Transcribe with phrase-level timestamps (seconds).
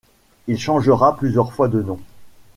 [0.47, 1.99] Il changera plusieurs fois de nom.